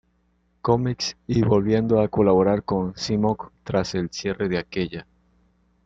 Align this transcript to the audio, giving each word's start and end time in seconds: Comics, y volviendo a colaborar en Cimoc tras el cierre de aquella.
Comics, 0.63 1.15
y 1.27 1.43
volviendo 1.43 2.01
a 2.01 2.07
colaborar 2.07 2.63
en 2.67 2.95
Cimoc 2.95 3.51
tras 3.63 3.93
el 3.93 4.09
cierre 4.09 4.49
de 4.49 4.57
aquella. 4.57 5.05